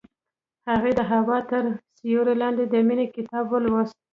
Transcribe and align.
هغې 0.69 0.91
د 0.99 1.01
هوا 1.11 1.37
تر 1.49 1.63
سیوري 1.97 2.35
لاندې 2.41 2.63
د 2.67 2.75
مینې 2.87 3.05
کتاب 3.15 3.45
ولوست. 3.49 3.95